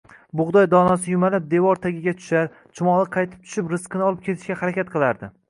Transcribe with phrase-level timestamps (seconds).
[0.39, 2.49] Bugʻdoy donasi yumalab, devor tagiga tushar,
[2.81, 5.33] chumoli qaytib tushib, rizqini olib ketishga harakat qilardi